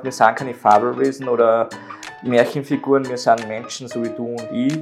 Wir 0.00 0.12
sind 0.12 0.36
keine 0.36 0.54
Fabelwesen 0.54 1.28
oder 1.28 1.68
Märchenfiguren, 2.22 3.08
wir 3.08 3.18
sind 3.18 3.48
Menschen, 3.48 3.88
so 3.88 4.04
wie 4.04 4.10
du 4.10 4.26
und 4.26 4.48
ich. 4.52 4.80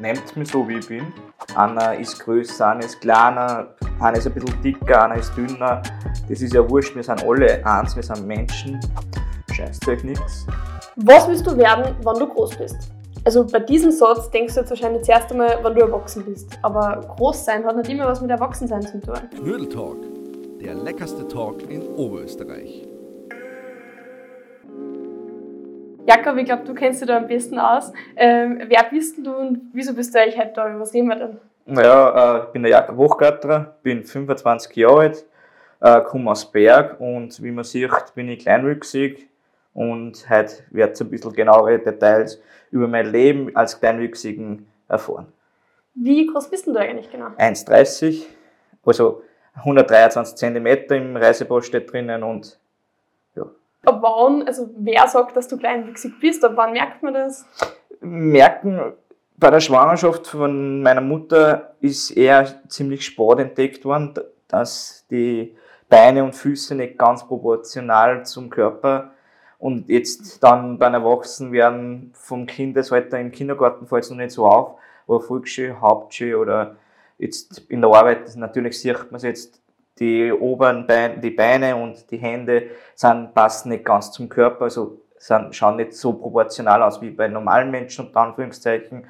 Nehmt 0.00 0.36
mich 0.36 0.50
so, 0.50 0.66
wie 0.66 0.78
ich 0.78 0.88
bin. 0.88 1.12
Einer 1.54 1.96
ist 1.96 2.18
größer, 2.18 2.66
einer 2.66 2.84
ist 2.84 3.00
kleiner, 3.00 3.68
einer 4.00 4.18
ist 4.18 4.26
ein 4.26 4.34
bisschen 4.34 4.60
dicker, 4.60 5.04
einer 5.04 5.14
ist 5.14 5.32
dünner. 5.36 5.80
Das 6.28 6.42
ist 6.42 6.52
ja 6.52 6.68
wurscht, 6.68 6.96
wir 6.96 7.04
sind 7.04 7.22
alle 7.22 7.64
eins, 7.64 7.94
wir 7.94 8.02
sind 8.02 8.26
Menschen. 8.26 8.80
Scheißt 9.52 9.86
euch 9.86 10.02
nichts. 10.02 10.44
Was 10.96 11.28
willst 11.28 11.46
du 11.46 11.56
werden, 11.56 11.94
wenn 12.04 12.18
du 12.18 12.26
groß 12.26 12.56
bist? 12.56 12.90
Also 13.24 13.46
bei 13.46 13.60
diesem 13.60 13.92
Satz 13.92 14.28
denkst 14.28 14.54
du 14.54 14.60
jetzt 14.62 14.70
wahrscheinlich 14.70 15.04
zuerst 15.04 15.30
einmal, 15.30 15.56
wenn 15.62 15.72
du 15.72 15.82
erwachsen 15.82 16.24
bist. 16.24 16.58
Aber 16.62 17.00
groß 17.16 17.44
sein 17.44 17.64
hat 17.64 17.76
nicht 17.76 17.90
immer 17.90 18.08
was 18.08 18.20
mit 18.20 18.32
Erwachsensein 18.32 18.82
zu 18.82 19.00
tun. 19.00 19.14
Knödel 19.36 19.68
Talk, 19.68 19.98
der 20.60 20.74
leckerste 20.74 21.28
Talk 21.28 21.70
in 21.70 21.86
Oberösterreich. 21.94 22.88
Jakob, 26.06 26.36
ich 26.36 26.44
glaube, 26.44 26.64
du 26.64 26.74
kennst 26.74 27.00
dich 27.00 27.08
da 27.08 27.16
am 27.16 27.28
besten 27.28 27.58
aus. 27.58 27.92
Ähm, 28.16 28.62
wer 28.66 28.84
bist 28.90 29.16
denn 29.16 29.24
du 29.24 29.34
und 29.34 29.60
wieso 29.72 29.94
bist 29.94 30.14
du 30.14 30.20
eigentlich 30.20 30.38
heute 30.38 30.52
da? 30.54 30.78
Was 30.78 30.92
reden 30.92 31.08
wir 31.08 31.16
denn? 31.16 31.38
Naja, 31.66 32.38
äh, 32.38 32.42
ich 32.44 32.46
bin 32.46 32.62
der 32.62 32.72
Jakob 32.72 32.96
Hochgatterer, 32.96 33.76
bin 33.82 34.04
25 34.04 34.74
Jahre 34.76 35.00
alt, 35.00 35.24
äh, 35.80 36.00
komme 36.00 36.30
aus 36.30 36.50
Berg 36.50 37.00
und 37.00 37.40
wie 37.42 37.52
man 37.52 37.64
sieht, 37.64 37.90
bin 38.14 38.28
ich 38.28 38.40
kleinwüchsig 38.40 39.28
und 39.74 40.28
heute 40.28 40.54
wird 40.70 40.94
es 40.94 41.00
ein 41.00 41.10
bisschen 41.10 41.32
genauere 41.32 41.78
Details 41.78 42.42
über 42.72 42.88
mein 42.88 43.06
Leben 43.06 43.54
als 43.54 43.78
Kleinwüchsigen 43.78 44.66
erfahren. 44.88 45.26
Wie 45.94 46.26
groß 46.26 46.50
bist 46.50 46.66
denn 46.66 46.74
du 46.74 46.80
eigentlich 46.80 47.10
genau? 47.10 47.26
1,30, 47.38 48.24
also 48.84 49.22
123 49.54 50.36
cm 50.36 50.66
im 50.90 51.16
Reisepass 51.16 51.66
steht 51.66 51.92
drinnen 51.92 52.22
und 52.22 52.58
Ab 53.84 53.98
wann, 54.00 54.46
also 54.46 54.70
wer 54.76 55.08
sagt, 55.08 55.36
dass 55.36 55.48
du 55.48 55.56
kleinwüchsig 55.56 56.20
bist? 56.20 56.44
Ab 56.44 56.52
wann 56.54 56.72
merkt 56.72 57.02
man 57.02 57.14
das? 57.14 57.44
Merken, 58.00 58.92
bei 59.36 59.50
der 59.50 59.60
Schwangerschaft 59.60 60.28
von 60.28 60.82
meiner 60.82 61.00
Mutter 61.00 61.74
ist 61.80 62.10
eher 62.12 62.62
ziemlich 62.68 63.04
spät 63.04 63.38
entdeckt 63.38 63.84
worden, 63.84 64.14
dass 64.46 65.04
die 65.10 65.56
Beine 65.88 66.22
und 66.22 66.34
Füße 66.34 66.74
nicht 66.74 66.96
ganz 66.96 67.26
proportional 67.26 68.24
zum 68.24 68.50
Körper 68.50 69.10
und 69.58 69.88
jetzt 69.88 70.42
dann 70.42 70.78
beim 70.78 70.94
Erwachsenwerden 70.94 72.10
vom 72.14 72.46
Kindesalter 72.46 73.20
im 73.20 73.30
Kindergarten 73.30 73.86
fällt 73.86 74.04
es 74.04 74.10
noch 74.10 74.16
nicht 74.16 74.32
so 74.32 74.46
auf, 74.46 74.78
aber 75.06 75.20
Volksschule, 75.20 75.80
Hauptschule 75.80 76.38
oder 76.38 76.76
jetzt 77.18 77.58
in 77.68 77.80
der 77.80 77.90
Arbeit, 77.90 78.34
natürlich 78.36 78.80
sieht 78.80 79.10
man 79.10 79.16
es 79.16 79.22
jetzt 79.22 79.61
die 79.98 80.32
oberen 80.32 80.86
Beine, 80.86 81.18
die 81.18 81.30
Beine 81.30 81.76
und 81.76 82.10
die 82.10 82.18
Hände 82.18 82.70
sind, 82.94 83.34
passen 83.34 83.70
nicht 83.70 83.84
ganz 83.84 84.12
zum 84.12 84.28
Körper, 84.28 84.64
also 84.64 85.00
sind, 85.18 85.54
schauen 85.54 85.76
nicht 85.76 85.94
so 85.94 86.14
proportional 86.14 86.82
aus 86.82 87.00
wie 87.00 87.10
bei 87.10 87.28
normalen 87.28 87.70
Menschen, 87.70 88.06
unter 88.06 88.20
Anführungszeichen. 88.20 89.06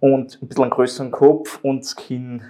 Und 0.00 0.42
ein 0.42 0.48
bisschen 0.48 0.64
einen 0.64 0.70
größeren 0.70 1.10
Kopf 1.10 1.60
und 1.62 1.80
das 1.84 1.96
Kinn 1.96 2.42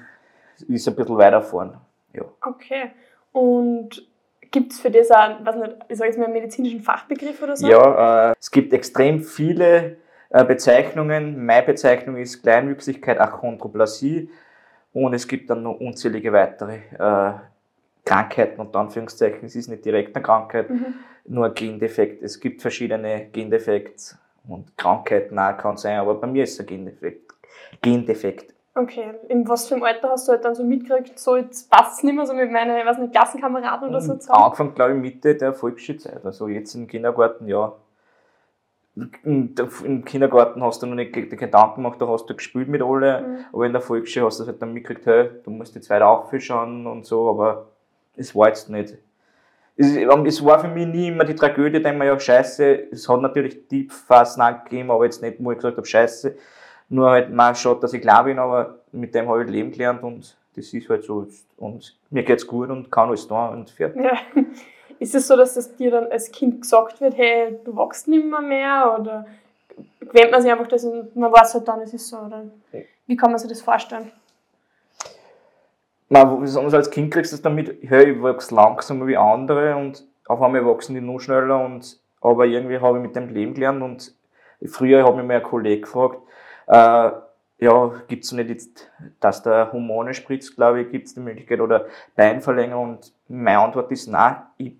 ist 0.69 0.89
ein 0.89 0.97
bisschen 0.97 1.19
weiter 1.19 1.43
vorn. 1.43 1.77
Ja. 2.13 2.25
Okay. 2.43 2.91
Und 3.33 4.09
gibt 4.51 4.73
es 4.73 4.81
für 4.81 4.91
das 4.91 5.11
auch, 5.11 5.37
was 5.43 5.57
nicht, 5.57 5.77
ich 5.89 5.99
sage 5.99 6.11
jetzt 6.11 6.19
mal, 6.19 6.25
einen 6.25 6.35
medizinischen 6.35 6.81
Fachbegriff 6.81 7.43
oder 7.43 7.57
so? 7.57 7.67
Ja, 7.69 8.31
äh, 8.31 8.35
es 8.41 8.51
gibt 8.51 8.73
extrem 8.73 9.21
viele 9.21 9.97
äh, 10.31 10.45
Bezeichnungen. 10.45 11.45
Meine 11.45 11.67
Bezeichnung 11.67 12.17
ist 12.17 12.43
Kleinwüchsigkeit, 12.43 13.21
Achondroplasie. 13.21 14.31
Und 14.95 15.13
es 15.13 15.29
gibt 15.29 15.51
dann 15.51 15.63
noch 15.65 15.79
unzählige 15.81 16.33
weitere 16.33 16.77
äh, 16.99 17.35
Krankheiten, 18.05 18.61
unter 18.61 18.79
Anführungszeichen. 18.79 19.45
Es 19.45 19.57
ist 19.57 19.69
nicht 19.69 19.85
direkt 19.85 20.15
eine 20.15 20.23
Krankheit, 20.23 20.71
mhm. 20.71 20.95
nur 21.27 21.47
ein 21.47 21.55
Gendefekt. 21.55 22.23
Es 22.23 22.39
gibt 22.39 22.63
verschiedene 22.63 23.27
Gendefekte 23.33 24.17
und 24.49 24.77
Krankheiten 24.79 25.39
auch 25.39 25.57
kann 25.59 25.77
sein, 25.77 25.99
aber 25.99 26.15
bei 26.15 26.29
mir 26.29 26.45
ist 26.45 26.55
es 26.55 26.61
ein 26.61 26.67
Gendefekt. 26.67 27.33
Gendefekt. 27.83 28.55
Okay, 28.77 29.15
in 29.29 29.49
was 29.49 29.69
für 29.69 29.75
einem 29.75 29.85
Alter 29.85 30.11
hast 30.11 30.27
du 30.27 30.33
halt 30.33 30.45
dann 30.45 30.55
so 30.55 30.65
mitgekriegt, 30.65 31.19
so 31.19 31.37
jetzt 31.37 31.71
passt 31.71 31.99
es 31.99 32.05
nicht 32.05 32.15
mehr 32.15 32.27
so 32.27 32.35
mit 32.35 32.51
meinen, 32.51 32.85
weiß 32.85 32.99
nicht, 32.99 33.13
Klassenkameraden 33.13 33.89
oder 33.89 34.01
so 34.01 34.17
zusammen? 34.17 34.43
Angefangen, 34.43 34.75
glaube 34.75 34.95
ich, 34.95 35.01
Mitte 35.01 35.37
der 35.37 35.55
Volksschulzeit, 35.55 36.25
also 36.25 36.49
jetzt 36.49 36.75
im 36.75 36.89
Kindergarten, 36.89 37.47
ja, 37.47 37.73
im 39.25 40.05
Kindergarten 40.05 40.63
hast 40.63 40.83
du 40.83 40.87
noch 40.87 40.95
nicht 40.95 41.17
die 41.17 41.29
Gedanken 41.29 41.83
gemacht, 41.83 42.01
da 42.01 42.07
hast 42.07 42.27
du 42.27 42.35
gespielt 42.35 42.69
mit 42.69 42.81
alle, 42.81 43.23
mhm. 43.23 43.45
aber 43.53 43.67
in 43.67 43.73
der 43.73 43.83
Volksschule 43.83 44.27
hast 44.27 44.39
du 44.39 44.47
halt 44.47 44.63
dann 44.63 44.73
mitgekriegt, 44.73 45.07
hey, 45.07 45.31
du 45.43 45.51
musst 45.51 45.75
jetzt 45.75 45.91
weiter 45.91 46.07
aufschauen 46.07 46.87
und 46.87 47.05
so, 47.05 47.29
aber 47.29 47.67
es 48.17 48.35
war 48.37 48.49
jetzt 48.49 48.71
nicht. 48.71 48.95
Es, 49.77 49.97
ähm, 49.97 50.27
es 50.27 50.45
war 50.45 50.61
für 50.61 50.69
mich 50.69 50.87
nie 50.87 51.09
immer 51.09 51.25
die 51.25 51.35
Tragödie, 51.35 51.83
denke 51.83 51.99
mir, 51.99 52.07
ja, 52.07 52.19
scheiße, 52.19 52.93
es 52.93 53.09
hat 53.09 53.21
natürlich 53.21 53.67
Tiefphasen 53.67 54.45
gegeben, 54.65 54.93
aber 54.93 55.05
jetzt 55.05 55.21
nicht, 55.21 55.39
wo 55.41 55.51
ich 55.51 55.59
gesagt 55.59 55.77
habe, 55.77 55.87
scheiße, 55.87 56.37
nur 56.89 57.11
halt 57.11 57.33
mal 57.33 57.55
schaut, 57.57 57.83
dass 57.83 57.93
ich 57.93 58.01
klar 58.01 58.23
bin, 58.25 58.39
aber 58.39 58.79
mit 58.93 59.13
dem 59.15 59.29
habe 59.29 59.43
ich 59.43 59.51
Leben 59.51 59.73
gelernt 59.73 60.05
und 60.05 60.37
das 60.55 60.73
ist 60.73 60.89
halt 60.89 61.03
so. 61.03 61.27
Und 61.57 61.99
mir 62.11 62.23
geht's 62.23 62.47
gut 62.47 62.71
und 62.71 62.93
kann 62.93 63.09
alles 63.09 63.27
da 63.27 63.49
und 63.49 63.71
fertig. 63.71 64.05
Ja. 64.05 64.17
Ist 64.99 65.15
es 65.15 65.27
so, 65.27 65.37
dass 65.37 65.55
das 65.55 65.75
dir 65.77 65.91
dann 65.91 66.11
als 66.11 66.31
Kind 66.31 66.61
gesagt 66.61 67.01
wird, 67.01 67.17
hey, 67.17 67.59
du 67.65 67.75
wachst 67.77 68.09
nicht 68.09 68.25
mehr, 68.25 68.41
mehr 68.41 68.97
oder 68.99 69.27
gewöhnt 70.01 70.31
man 70.31 70.43
sich 70.43 70.51
einfach 70.51 70.69
das 70.69 70.85
und 70.85 71.15
man 71.17 71.33
weiß 71.33 71.55
halt 71.55 71.69
dann, 71.69 71.81
es 71.81 71.93
ist 71.93 72.09
so, 72.09 72.19
oder? 72.19 72.45
Wie 73.07 73.17
kann 73.17 73.31
man 73.31 73.39
sich 73.39 73.49
das 73.49 73.61
vorstellen? 73.61 74.11
Man, 76.09 76.43
als 76.75 76.91
Kind 76.91 77.13
kriegst 77.13 77.33
du 77.33 77.37
das 77.37 77.43
damit, 77.43 77.77
hey, 77.83 78.13
ich 78.13 78.23
wachse 78.23 78.55
langsamer 78.55 79.07
wie 79.07 79.17
andere 79.17 79.75
und 79.77 80.05
auf 80.27 80.41
einmal 80.41 80.65
wachsen 80.65 80.95
die 80.95 81.01
noch 81.01 81.19
schneller 81.19 81.65
und 81.65 81.99
aber 82.21 82.47
irgendwie 82.47 82.79
habe 82.79 82.99
ich 82.99 83.03
mit 83.03 83.17
dem 83.17 83.29
Leben 83.29 83.55
gelernt 83.55 83.83
und 83.83 84.15
früher 84.67 85.05
habe 85.05 85.21
ich 85.21 85.27
mir 85.27 85.37
ein 85.37 85.43
Kollege 85.43 85.83
gefragt, 85.83 86.19
äh, 86.67 87.11
ja, 87.59 87.93
gibt 88.09 88.25
es 88.25 88.33
nicht 88.33 88.49
jetzt, 88.49 88.91
dass 89.21 89.43
der 89.43 89.73
Hormone 89.73 90.15
spritzt, 90.15 90.57
glaube 90.57 90.83
ich, 90.83 90.91
gibt 90.91 91.07
es 91.07 91.15
die 91.15 91.21
Möglichkeit 91.21 91.61
oder 91.61 91.87
Beinverlängerung? 92.17 92.91
Und 92.91 93.13
meine 93.29 93.59
Antwort 93.59 93.91
ist 93.93 94.07
nein, 94.09 94.37
ich 94.57 94.73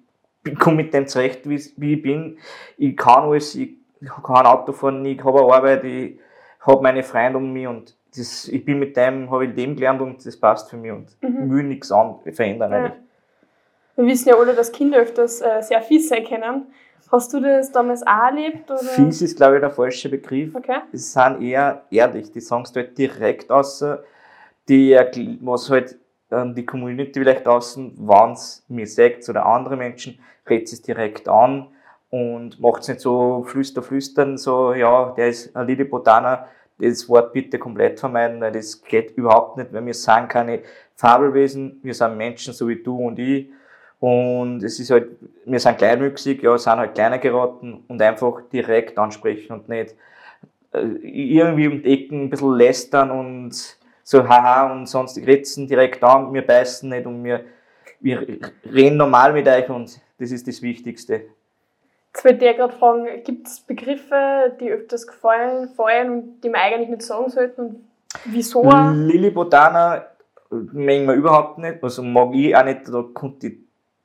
komme 0.59 0.77
mit 0.77 0.95
dem 0.95 1.07
zurecht, 1.07 1.49
wie, 1.49 1.61
wie 1.77 1.95
ich 1.95 2.03
bin. 2.03 2.39
Ich 2.77 2.97
kann 2.97 3.25
alles, 3.25 3.55
ich 3.55 3.77
kann 4.23 4.47
Auto 4.47 4.73
fahren, 4.73 5.05
ich 5.05 5.23
habe 5.25 5.41
eine 5.41 5.53
Arbeit, 5.53 5.85
ich 5.85 6.19
habe 6.61 6.83
meine 6.83 7.03
Freunde 7.03 7.39
um 7.39 7.53
mich 7.53 7.67
und 7.67 7.97
das, 8.17 8.49
ich 8.49 8.65
bin 8.65 8.79
mit 8.79 8.97
dem, 8.97 9.31
habe 9.31 9.47
ich 9.47 9.57
Leben 9.57 9.75
gelernt 9.75 10.01
und 10.01 10.25
das 10.25 10.37
passt 10.39 10.71
für 10.71 10.77
mich 10.77 10.93
und 10.93 11.17
mhm. 11.21 11.51
will 11.51 11.65
nichts 11.65 11.91
an, 11.91 12.17
verändern 12.33 12.73
ja. 12.73 12.79
eigentlich. 12.79 13.05
Wir 13.97 14.07
wissen 14.07 14.29
ja 14.29 14.37
alle, 14.37 14.55
dass 14.55 14.73
Kinder 14.73 14.99
öfters 14.99 15.41
äh, 15.41 15.63
sehr 15.63 15.81
fies 15.81 16.09
sein 16.09 16.25
können. 16.25 16.67
Hast 17.13 17.33
du 17.33 17.41
das 17.41 17.71
damals 17.71 18.05
auch 18.05 18.25
erlebt? 18.27 18.71
Oder? 18.71 18.81
Fies 18.81 19.23
ist, 19.23 19.37
glaube 19.37 19.57
ich, 19.57 19.61
der 19.61 19.71
falsche 19.71 20.09
Begriff. 20.09 20.55
Okay. 20.55 20.79
Die 20.93 20.97
sind 20.97 21.43
eher 21.43 21.83
ehrlich, 21.91 22.33
die 22.33 22.41
sagen 22.41 22.65
es 22.65 22.75
halt 22.75 22.97
direkt 22.99 23.51
aus, 23.51 23.85
die, 24.69 25.39
was 25.43 25.71
halt 25.71 25.97
die 26.55 26.67
Community 26.67 27.21
vielleicht 27.21 27.47
außen, 27.47 27.95
wenn 27.97 28.33
es 28.33 28.65
mir 28.69 28.87
sagt 28.87 29.29
oder 29.29 29.47
andere 29.47 29.77
Menschen, 29.77 30.19
redet 30.49 30.73
es 30.73 30.83
direkt 30.83 31.29
an 31.29 31.69
und 32.11 32.61
macht 32.61 32.83
es 32.83 32.89
nicht 32.89 33.01
so 33.01 33.45
flüster, 33.45 33.83
flüstern, 33.83 34.39
so, 34.39 34.73
ja, 34.73 35.13
der 35.17 35.29
ist 35.29 35.55
ein 35.57 35.67
Lilliputaner, 35.67 36.47
das 36.79 37.09
Wort 37.09 37.33
bitte 37.33 37.59
komplett 37.59 38.01
vermeiden, 38.01 38.41
weil 38.41 38.53
das 38.53 38.83
geht 38.83 39.17
überhaupt 39.17 39.57
nicht, 39.57 39.73
weil 39.73 39.85
wir 39.87 39.95
sind 39.95 40.29
keine 40.29 40.61
Fabelwesen, 40.97 41.81
wir 41.83 41.95
sind 41.95 42.17
Menschen, 42.17 42.53
so 42.53 42.69
wie 42.69 42.83
du 42.83 42.97
und 42.97 43.19
ich. 43.19 43.49
Und 44.01 44.63
es 44.63 44.79
ist 44.81 44.91
halt, 44.91 45.09
wir 45.45 45.59
sind 45.59 45.79
kleinwüchsig, 45.79 46.43
ja, 46.43 46.59
sind 46.59 46.77
halt 46.77 46.95
kleiner 46.95 47.19
geraten 47.19 47.85
und 47.89 48.03
einfach 48.03 48.43
direkt 48.53 48.99
ansprechen 48.99 49.53
und 49.55 49.69
nicht 49.69 49.95
äh, 50.73 50.81
irgendwie 51.03 51.69
um 51.69 51.83
die 51.83 51.93
Ecken 51.93 52.25
ein 52.25 52.31
bisschen 52.31 52.55
lästern 52.55 53.11
und 53.11 53.79
so 54.05 54.29
haha 54.29 54.71
und 54.71 54.87
sonst 54.87 55.17
ritzen 55.17 55.67
direkt 55.67 56.05
an, 56.05 56.33
wir 56.33 56.47
beißen 56.47 56.89
nicht 56.89 57.07
und 57.07 57.25
wir, 57.25 57.45
wir 58.01 58.27
reden 58.73 58.99
normal 58.99 59.33
mit 59.33 59.49
euch 59.49 59.69
und 59.69 59.99
das 60.19 60.31
ist 60.31 60.47
das 60.47 60.63
Wichtigste. 60.63 61.23
Jetzt 62.13 62.25
wollte 62.25 62.45
ich 62.45 62.57
gerade 62.57 62.73
fragen, 62.73 63.07
gibt 63.25 63.49
es 63.49 63.61
Begriffe, 63.61 64.57
die 64.61 64.71
öfters 64.71 65.07
gefallen, 65.07 65.71
fallen 65.71 66.11
und 66.11 66.41
die 66.43 66.49
man 66.49 66.61
eigentlich 66.61 66.91
nicht 66.91 67.03
sagen 67.03 67.29
sollten 67.31 67.61
und 67.61 67.89
wieso? 68.27 68.63
Lilliputaner 68.71 70.07
mögen 70.51 71.07
wir 71.07 71.15
überhaupt 71.15 71.59
nicht, 71.59 71.83
also 71.83 72.03
mag 72.03 72.33
ich 72.35 72.55
auch 72.55 72.65
nicht, 72.65 72.83
da 72.87 73.05
kommt 73.13 73.43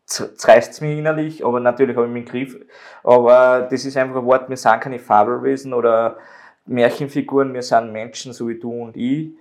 zerreißt 0.06 0.74
es 0.74 0.82
mich 0.82 0.98
innerlich, 0.98 1.46
aber 1.46 1.60
natürlich 1.60 1.96
habe 1.96 2.08
ich 2.08 2.16
im 2.16 2.26
Griff. 2.26 2.58
Aber 3.04 3.68
das 3.70 3.86
ist 3.86 3.96
einfach 3.96 4.16
ein 4.16 4.26
Wort, 4.26 4.50
wir 4.50 4.58
sind 4.58 4.82
keine 4.82 4.98
Fabelwesen 4.98 5.74
oder 5.74 6.18
Märchenfiguren, 6.66 7.54
wir 7.54 7.62
sind 7.62 7.92
Menschen, 7.92 8.34
so 8.34 8.48
wie 8.48 8.60
du 8.60 8.72
und 8.72 8.98
ich. 8.98 9.34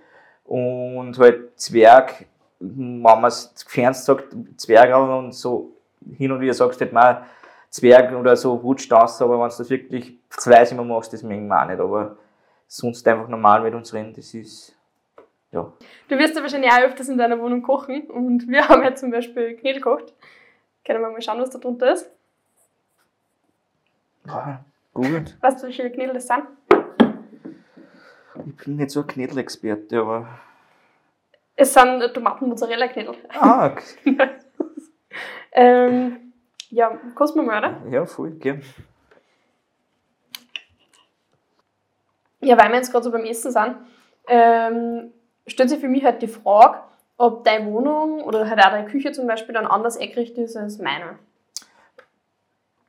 Und 0.49 1.19
halt 1.19 1.59
Zwerg, 1.59 2.25
wenn 2.59 3.01
man 3.01 3.23
es 3.25 3.53
gefernst 3.63 4.05
sagt, 4.05 4.35
Zwerg 4.57 4.97
und 4.97 5.31
so 5.31 5.75
hin 6.17 6.31
und 6.31 6.41
wieder 6.41 6.55
sagst 6.55 6.81
du 6.81 6.85
halt 6.85 6.93
mal 6.93 7.25
Zwerg 7.69 8.11
oder 8.15 8.35
so 8.35 8.55
rutscht 8.55 8.91
aus, 8.91 9.21
aber 9.21 9.39
wenn 9.39 9.47
du 9.47 9.55
das 9.55 9.69
wirklich 9.69 10.17
zwei 10.31 10.63
immer 10.63 10.83
machst, 10.83 11.13
das 11.13 11.21
mögen 11.21 11.47
wir 11.47 11.61
auch 11.61 11.67
nicht. 11.67 11.79
Aber 11.79 12.17
sonst 12.65 13.07
einfach 13.07 13.27
normal 13.27 13.61
mit 13.61 13.75
uns 13.75 13.93
reden, 13.93 14.11
das 14.15 14.33
ist. 14.33 14.75
Ja. 15.51 15.71
Du 16.07 16.17
wirst 16.17 16.35
ja 16.35 16.41
wahrscheinlich 16.41 16.71
auch 16.71 16.79
öfters 16.79 17.09
in 17.09 17.19
deiner 17.19 17.39
Wohnung 17.39 17.61
kochen 17.61 18.09
und 18.09 18.47
wir 18.47 18.67
haben 18.69 18.81
ja 18.81 18.95
zum 18.95 19.11
Beispiel 19.11 19.55
Knödel 19.55 19.81
gekocht. 19.81 20.15
Können 20.83 21.01
wir 21.01 21.11
mal 21.11 21.21
schauen, 21.21 21.41
was 21.41 21.51
da 21.51 21.59
drunter 21.59 21.93
ist? 21.93 22.09
Ah, 24.27 24.61
gut. 24.95 25.37
Weißt 25.41 25.59
du, 25.59 25.67
welche 25.67 25.91
Knödel 25.91 26.15
das 26.15 26.25
sind? 26.25 26.43
Ich 28.59 28.65
bin 28.65 28.75
nicht 28.75 28.91
so 28.91 29.01
ein 29.01 29.07
Knädelexperte, 29.07 29.99
aber. 30.01 30.27
Es 31.55 31.73
sind 31.73 32.13
Tomaten-Mozzarella-Knödel. 32.13 33.15
Ah, 33.29 33.67
okay. 33.71 34.27
ähm, 35.53 36.33
ja, 36.69 36.89
kosten 37.15 37.39
wir 37.39 37.43
mal, 37.43 37.59
oder? 37.59 37.81
ja, 37.89 38.05
voll, 38.05 38.31
gern. 38.31 38.61
Ja, 42.41 42.57
weil 42.57 42.69
wir 42.69 42.75
jetzt 42.77 42.91
gerade 42.91 43.03
so 43.03 43.11
beim 43.11 43.25
Essen 43.25 43.51
sind, 43.51 43.75
ähm, 44.27 45.11
stellt 45.47 45.69
sich 45.69 45.79
für 45.79 45.89
mich 45.89 46.03
halt 46.05 46.21
die 46.21 46.27
Frage, 46.27 46.79
ob 47.17 47.43
deine 47.43 47.65
Wohnung 47.65 48.21
oder 48.21 48.49
halt 48.49 48.59
auch 48.59 48.69
deine 48.71 48.87
Küche 48.87 49.11
zum 49.11 49.27
Beispiel 49.27 49.53
dann 49.53 49.67
anders 49.67 49.97
eingerichtet 49.97 50.45
ist 50.45 50.55
als 50.55 50.79
meine. 50.79 51.19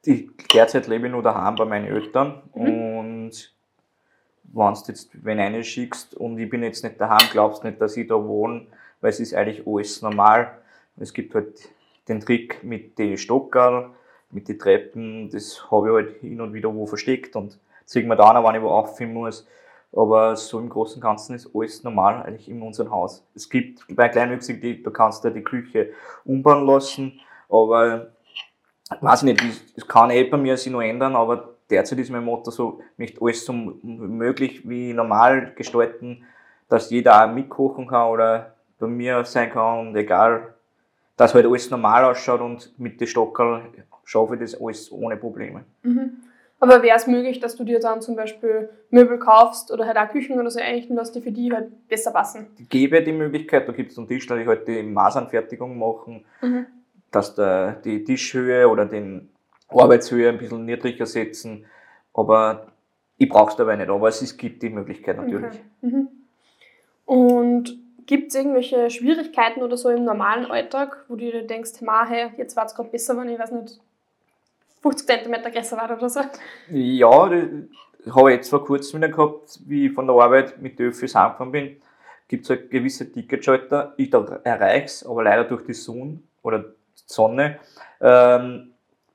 Die 0.06 0.31
derzeit 0.55 0.87
lebe 0.87 1.06
ich 1.06 1.12
nur 1.12 1.22
daheim 1.22 1.56
bei 1.56 1.64
meinen 1.64 1.87
Eltern 1.87 2.43
Mhm. 2.55 2.96
und 2.99 3.55
wenn 4.52 4.75
du 4.75 4.81
jetzt 4.88 5.11
wenn 5.25 5.38
eine 5.41 5.62
schickst 5.64 6.14
und 6.14 6.38
ich 6.38 6.50
bin 6.50 6.62
jetzt 6.62 6.82
nicht 6.85 7.00
daheim, 7.00 7.26
glaubst 7.32 7.64
nicht, 7.64 7.81
dass 7.81 7.97
ich 7.97 8.08
da 8.08 8.14
wohne, 8.14 8.67
weil 9.00 9.11
es 9.11 9.20
ist 9.20 9.35
eigentlich 9.35 9.67
alles 9.67 10.02
normal. 10.02 10.58
Es 10.99 11.12
gibt 11.14 11.35
halt 11.35 11.69
den 12.08 12.20
Trick 12.20 12.62
mit 12.62 12.99
den 12.99 13.17
Stockerl, 13.17 13.91
mit 14.31 14.49
den 14.49 14.58
Treppen, 14.58 15.31
das 15.31 15.70
habe 15.70 15.88
ich 15.88 15.94
halt 15.94 16.20
hin 16.20 16.41
und 16.41 16.52
wieder 16.52 16.75
wo 16.75 16.87
versteckt 16.87 17.37
und 17.37 17.58
sieht 17.85 18.06
man 18.06 18.19
dann, 18.19 18.43
wenn 18.44 18.55
ich 18.55 18.62
wo 18.62 18.69
auffinden 18.69 19.14
muss. 19.14 19.47
Aber 19.93 20.37
so 20.37 20.61
im 20.61 20.69
Großen 20.69 20.96
und 20.96 21.00
Ganzen 21.00 21.35
ist 21.35 21.50
alles 21.53 21.82
normal 21.82 22.23
eigentlich 22.23 22.49
in 22.49 22.62
unserem 22.62 22.93
Haus. 22.93 23.25
Es 23.35 23.49
gibt 23.49 23.85
bei 23.88 24.08
Kleinwüchsigen, 24.08 24.61
die, 24.61 24.82
da 24.82 24.91
kannst 24.91 25.25
du 25.25 25.31
die 25.31 25.43
Küche 25.43 25.91
umbauen 26.25 26.64
lassen, 26.64 27.19
aber 27.49 28.11
weiß 29.00 29.23
nicht, 29.23 29.41
das- 29.41 29.75
das 29.75 29.88
kann 29.88 30.11
eh 30.11 30.25
bei 30.25 30.37
mir 30.37 30.56
sich 30.56 30.73
noch 30.73 30.81
ändern, 30.82 31.17
aber 31.17 31.55
derzeit 31.70 31.99
ist 31.99 32.11
mein 32.11 32.25
Motto 32.25 32.50
so, 32.50 32.81
ich 32.93 32.99
möchte 32.99 33.22
alles 33.22 33.44
so 33.44 33.52
möglich 33.52 34.69
wie 34.69 34.93
normal 34.93 35.52
gestalten, 35.55 36.25
dass 36.69 36.90
jeder 36.90 37.25
auch 37.25 37.32
mitkochen 37.32 37.87
kann 37.87 38.08
oder 38.11 38.55
bei 38.78 38.87
mir 38.87 39.25
sein 39.25 39.50
kann 39.50 39.88
und 39.88 39.96
egal, 39.96 40.55
dass 41.17 41.34
halt 41.34 41.46
alles 41.46 41.70
normal 41.70 42.05
ausschaut 42.05 42.40
und 42.40 42.78
mit 42.78 43.00
den 43.00 43.06
Stockerl 43.06 43.62
schaffe 44.05 44.34
ich 44.34 44.40
das 44.40 44.61
alles 44.61 44.90
ohne 44.90 45.17
Probleme. 45.17 45.64
Mhm. 45.82 46.12
Aber 46.62 46.82
wäre 46.82 46.96
es 46.96 47.06
möglich, 47.06 47.40
dass 47.40 47.56
du 47.56 47.64
dir 47.64 47.81
dann 47.81 48.02
zum 48.02 48.17
Beispiel 48.17 48.69
Möbel 48.90 49.19
kaufst 49.19 49.72
oder 49.72 49.87
halt 49.87 49.96
auch 49.96 50.08
Küchen 50.11 50.38
oder 50.38 50.50
so 50.50 50.61
einrichten, 50.61 50.94
dass 50.94 51.11
die 51.11 51.22
für 51.22 51.32
die 51.32 51.50
halt 51.50 51.88
besser 51.88 52.11
passen? 52.11 52.49
Ich 52.58 52.69
gebe 52.69 53.02
die 53.02 53.12
Möglichkeit, 53.12 53.67
da 53.67 53.72
gibt 53.72 53.93
es 53.93 53.99
einen 53.99 54.06
Tisch, 54.08 54.26
da 54.26 54.37
ich 54.37 54.46
halt 54.46 54.69
die 54.69 54.82
Maßanfertigung 54.82 55.78
machen, 55.78 56.25
Mhm. 56.43 56.67
dass 57.11 57.34
der, 57.34 57.72
die 57.72 58.05
Tischhöhe 58.05 58.69
oder 58.69 58.84
den 58.84 59.31
Arbeitshöhe 59.70 60.28
ein 60.28 60.38
bisschen 60.38 60.64
niedriger 60.64 61.06
setzen, 61.06 61.67
aber 62.14 62.67
ich 63.19 63.28
brauche 63.28 63.50
es 63.50 63.56
dabei 63.56 63.76
nicht, 63.76 63.90
aber 63.90 64.08
es 64.08 64.37
gibt 64.37 64.62
die 64.62 64.70
Möglichkeit 64.70 65.17
natürlich. 65.17 65.44
Okay. 65.44 65.61
Mhm. 65.82 66.08
Und 67.05 67.78
gibt 68.06 68.28
es 68.28 68.34
irgendwelche 68.34 68.90
Schwierigkeiten 68.90 69.62
oder 69.62 69.76
so 69.76 69.88
im 69.90 70.05
normalen 70.05 70.46
Alltag, 70.46 71.05
wo 71.08 71.17
du 71.17 71.31
dir 71.31 71.46
denkst, 71.46 71.81
ma, 71.82 72.06
hey, 72.06 72.31
jetzt 72.37 72.56
war 72.56 72.67
es 72.67 72.75
gerade 72.75 72.88
besser, 72.88 73.17
wenn 73.17 73.28
ich, 73.28 73.38
weiß 73.38 73.52
nicht, 73.52 73.78
50 74.82 75.06
cm 75.06 75.52
größer 75.52 75.76
war 75.76 75.96
oder 75.96 76.08
so? 76.08 76.20
Ja, 76.70 77.28
das 77.28 78.14
habe 78.14 78.31
ich 78.31 78.37
jetzt 78.38 78.50
vor 78.50 78.64
kurzem 78.64 79.00
wieder 79.00 79.11
gehabt, 79.11 79.61
wie 79.67 79.87
ich 79.87 79.93
von 79.93 80.06
der 80.06 80.17
Arbeit 80.17 80.61
mit 80.61 80.78
den 80.78 80.88
Öffis 80.88 81.14
heimgefahren 81.14 81.52
bin. 81.52 81.76
Gibt 82.26 82.44
es 82.44 82.50
halt 82.50 82.70
gewisse 82.70 83.11
Ticketschalter, 83.11 83.94
ich 83.96 84.12
erreiche 84.12 84.84
es, 84.87 85.06
aber 85.06 85.25
leider 85.25 85.44
durch 85.44 85.64
die 85.64 85.75
Sonne 85.75 86.20
oder 86.43 86.61
die 86.61 87.02
Sonne 87.06 87.58
ähm, 88.00 88.69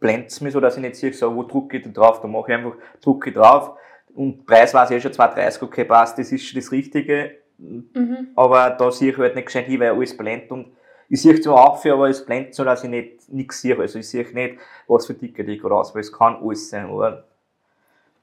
blendet 0.05 0.31
es 0.31 0.39
mich 0.39 0.53
so, 0.53 0.59
dass 0.59 0.75
ich 0.75 0.83
nicht 0.83 0.95
sehe, 0.95 1.11
so, 1.13 1.35
wo 1.35 1.41
drücke 1.41 1.77
ich 1.77 1.91
drauf. 1.91 2.21
Da 2.21 2.27
mache 2.27 2.51
ich 2.51 2.57
einfach, 2.57 2.75
drücke 3.01 3.31
ich 3.31 3.35
drauf 3.35 3.75
und 4.13 4.45
Preis 4.45 4.71
weiß 4.71 4.91
ich 4.91 4.97
eh 4.97 5.01
schon 5.01 5.11
2,30, 5.11 5.63
okay, 5.63 5.83
passt, 5.83 6.19
das 6.19 6.31
ist 6.31 6.45
schon 6.45 6.59
das 6.59 6.71
Richtige. 6.71 7.37
Mhm. 7.57 8.27
Aber 8.35 8.69
da 8.69 8.91
sehe 8.91 9.11
ich 9.11 9.17
halt 9.17 9.33
nicht 9.33 9.47
gescheit 9.47 9.65
hin, 9.65 9.79
weil 9.79 9.91
alles 9.91 10.15
blendet 10.15 10.51
und 10.51 10.67
ich 11.09 11.21
sehe 11.21 11.39
zwar 11.41 11.69
auf, 11.69 11.85
aber 11.85 12.09
es 12.09 12.23
blendet 12.23 12.53
so, 12.53 12.63
dass 12.63 12.83
ich 12.83 12.89
nicht 12.89 13.31
nichts 13.31 13.61
sehe. 13.61 13.77
Also 13.79 13.97
ich 13.97 14.07
sehe 14.07 14.25
nicht, 14.31 14.59
was 14.87 15.07
für 15.07 15.17
Ticket 15.17 15.47
ich 15.47 15.59
gerade 15.59 15.75
aus, 15.75 15.95
weil 15.95 16.01
es 16.01 16.11
kann 16.11 16.37
alles 16.41 16.69
sein, 16.69 16.85
aber 16.85 17.23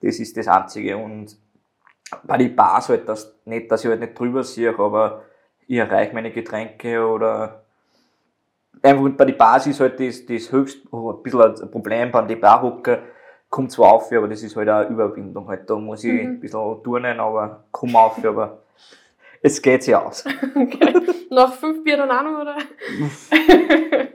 das 0.00 0.20
ist 0.20 0.36
das 0.36 0.46
Einzige. 0.46 0.96
Und 0.96 1.36
bei 2.22 2.38
den 2.38 2.54
Bars 2.54 2.88
halt, 2.90 3.08
das, 3.08 3.34
nicht, 3.44 3.70
dass 3.70 3.84
ich 3.84 3.90
halt 3.90 4.00
nicht 4.00 4.18
drüber 4.18 4.44
sehe, 4.44 4.78
aber 4.78 5.24
ich 5.66 5.78
erreiche 5.78 6.14
meine 6.14 6.30
Getränke 6.30 7.04
oder 7.06 7.64
einfach 8.80 9.08
bei 9.16 9.24
den 9.26 9.36
Bars 9.36 9.66
ist 9.66 9.80
halt 9.80 9.98
das, 10.00 10.24
das 10.26 10.50
höchst 10.52 10.78
ein 10.92 11.22
bisschen 11.22 11.40
ein 11.62 11.70
Problem 11.70 12.10
beim 12.10 12.26
die 12.28 12.36
Barhocker 12.36 12.98
kommt 13.50 13.70
zwar 13.70 13.92
auf, 13.92 14.10
aber 14.12 14.28
das 14.28 14.42
ist 14.42 14.56
halt 14.56 14.68
eine 14.68 14.88
Überwindung 14.88 15.46
halt. 15.48 15.68
Da 15.68 15.76
muss 15.76 16.04
ich 16.04 16.12
Mhm. 16.12 16.20
ein 16.20 16.40
bisschen 16.40 16.82
turnen, 16.82 17.20
aber 17.20 17.64
komm 17.70 17.94
auf, 17.96 18.24
aber 18.24 18.62
es 19.42 19.60
geht 19.60 19.82
sich 19.82 19.94
aus. 19.94 20.24
Okay. 20.54 20.94
Noch 21.30 21.52
fünf 21.54 21.84
Bier 21.84 21.98
dann 21.98 22.10
auch 22.10 22.22
noch, 22.22 22.40
oder? 22.40 22.56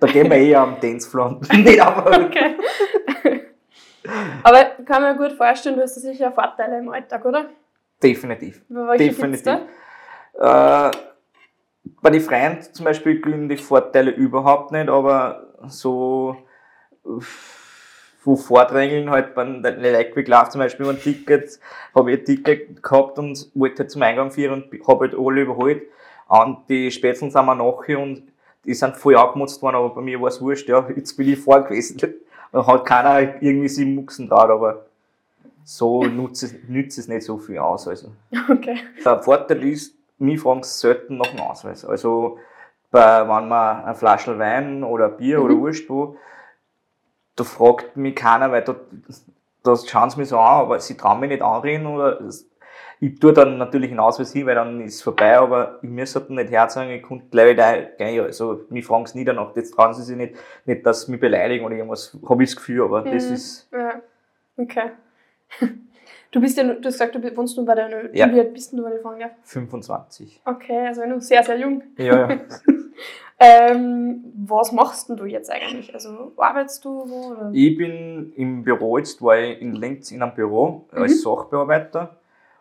Da 0.00 0.06
gehen 0.06 0.30
wir 0.30 0.36
eher 0.38 0.60
am 0.60 0.80
Dancefloor. 0.80 1.40
Okay. 1.50 2.56
Aber 4.42 4.58
ich 4.80 4.84
kann 4.84 5.02
mir 5.02 5.14
gut 5.16 5.32
vorstellen, 5.36 5.76
du 5.76 5.82
hast 5.82 5.96
da 5.96 6.00
sicher 6.00 6.32
Vorteile 6.32 6.78
im 6.78 6.88
Alltag, 6.88 7.24
oder? 7.24 7.46
definitiv. 8.02 8.62
Definitiv. 8.98 9.46
Äh, 10.40 10.90
bei 11.84 12.10
den 12.10 12.20
Freien 12.20 12.60
zum 12.60 12.84
Beispiel 12.84 13.20
glühen 13.20 13.48
die 13.48 13.56
Vorteile 13.56 14.10
überhaupt 14.10 14.72
nicht, 14.72 14.88
aber 14.88 15.46
so 15.68 16.36
wo 18.24 18.36
Vordrängeln 18.36 19.10
halt 19.10 19.34
bei 19.34 19.42
Leitweg 19.44 20.28
Love 20.28 20.50
zum 20.50 20.60
Beispiel 20.60 20.88
ein 20.88 21.00
Ticket, 21.00 21.58
habe 21.94 22.12
ich 22.12 22.20
ein 22.20 22.24
Ticket 22.24 22.82
gehabt 22.82 23.18
und 23.18 23.50
wollte 23.54 23.80
halt 23.80 23.90
zum 23.90 24.02
Eingang 24.02 24.30
führen 24.30 24.62
und 24.62 24.86
habe 24.86 25.06
halt 25.06 25.14
alle 25.18 25.42
überholt. 25.42 25.82
Und 26.28 26.58
die 26.68 26.90
Spätzeln 26.90 27.30
sind 27.30 27.46
mir 27.46 27.56
nachher 27.56 27.98
und 27.98 28.22
die 28.64 28.74
sind 28.74 28.96
voll 28.96 29.16
abgemutzt 29.16 29.60
worden, 29.60 29.76
aber 29.76 29.90
bei 29.90 30.00
mir 30.00 30.20
war 30.20 30.28
es 30.28 30.40
wurscht, 30.40 30.68
ja, 30.68 30.88
jetzt 30.94 31.16
bin 31.16 31.28
ich 31.28 31.38
vor 31.38 31.62
gewesen. 31.62 32.00
Da 32.52 32.66
hat 32.66 32.84
keiner 32.84 33.42
irgendwie 33.42 33.68
sieben 33.68 33.96
Muxen 33.96 34.28
drauf, 34.28 34.48
aber 34.48 34.86
so 35.64 36.04
nutzt 36.04 36.44
es, 36.44 36.54
nützt 36.68 36.98
es 36.98 37.08
nicht 37.08 37.24
so 37.24 37.38
viel 37.38 37.58
aus. 37.58 37.88
Also. 37.88 38.12
Okay. 38.48 38.78
Der 39.04 39.22
Vorteil 39.22 39.64
ist, 39.64 39.94
mich 40.22 40.40
fragen 40.40 40.62
sie 40.62 40.78
selten 40.78 41.16
nach 41.18 41.26
dem 41.28 41.40
Ausweis. 41.40 41.84
Also, 41.84 42.38
bei, 42.90 43.20
wenn 43.22 43.48
man 43.48 43.84
eine 43.84 43.94
Flasche 43.94 44.38
Wein 44.38 44.84
oder 44.84 45.08
Bier 45.08 45.38
Mhm. 45.38 45.44
oder 45.44 45.56
Wurst 45.56 45.88
wo, 45.88 46.16
da 47.36 47.44
fragt 47.44 47.96
mich 47.96 48.14
keiner, 48.14 48.50
weil 48.52 48.62
da, 48.62 48.74
da 49.62 49.76
schauen 49.76 50.10
sie 50.10 50.18
mich 50.20 50.28
so 50.28 50.38
an, 50.38 50.60
aber 50.62 50.80
sie 50.80 50.96
trauen 50.96 51.20
mich 51.20 51.30
nicht 51.30 51.42
anreden 51.42 51.86
oder 51.86 52.20
ich 53.00 53.18
tue 53.18 53.32
dann 53.32 53.58
natürlich 53.58 53.90
einen 53.90 53.98
Ausweis 54.00 54.32
hin, 54.32 54.46
weil 54.46 54.54
dann 54.54 54.80
ist 54.80 54.96
es 54.96 55.02
vorbei, 55.02 55.36
aber 55.38 55.78
ich 55.82 55.88
muss 55.88 56.14
halt 56.14 56.30
nicht 56.30 56.50
herzagen, 56.50 56.90
ich 56.92 57.02
konnte 57.02 57.26
gleich 57.30 57.56
da 57.56 57.76
gehen. 57.80 58.24
Also, 58.24 58.60
mich 58.68 58.84
fragen 58.84 59.06
sie 59.06 59.18
nie 59.18 59.24
danach, 59.24 59.56
jetzt 59.56 59.74
trauen 59.74 59.92
sie 59.94 60.02
sich 60.02 60.16
nicht, 60.16 60.34
nicht, 60.66 60.86
dass 60.86 61.02
sie 61.02 61.10
mich 61.10 61.20
beleidigen 61.20 61.64
oder 61.64 61.74
irgendwas, 61.74 62.16
habe 62.28 62.44
ich 62.44 62.50
das 62.50 62.56
Gefühl, 62.56 62.82
aber 62.82 63.02
das 63.02 63.28
Mhm. 63.28 63.34
ist, 63.34 63.68
Ja. 63.72 64.00
Okay. 64.56 64.90
Du 66.30 66.40
bist 66.40 66.56
ja, 66.56 66.64
nur- 66.64 66.76
du 66.76 66.86
hast 66.88 66.94
gesagt, 66.94 67.14
du 67.14 67.36
wohnst 67.36 67.56
nur 67.58 67.66
bei 67.66 67.74
deinen 67.74 67.92
Eltern. 67.92 68.14
Ja. 68.16 68.32
Wie 68.32 68.40
alt 68.40 68.54
bist 68.54 68.72
du, 68.72 68.82
wenn 68.82 68.94
ich 68.96 69.02
fragen 69.02 69.20
darf? 69.20 69.32
25. 69.42 70.40
Okay, 70.44 70.86
also 70.86 71.04
noch 71.04 71.20
sehr, 71.20 71.42
sehr 71.42 71.58
jung. 71.58 71.82
Ja, 71.98 72.30
ja. 72.30 72.38
Ähm, 73.44 74.22
was 74.46 74.70
machst 74.70 75.08
denn 75.08 75.16
du 75.16 75.24
jetzt 75.24 75.50
eigentlich? 75.50 75.92
Also 75.92 76.32
arbeitest 76.36 76.84
du 76.84 76.90
wo? 77.08 77.32
Oder? 77.32 77.50
Ich 77.52 77.76
bin 77.76 78.32
im 78.36 78.62
Büro, 78.62 78.98
jetzt 78.98 79.20
war 79.20 79.36
ich 79.36 79.60
in 79.60 79.74
Linz 79.74 80.12
in 80.12 80.22
einem 80.22 80.32
Büro 80.32 80.84
als 80.92 81.22
Sachbearbeiter 81.22 82.18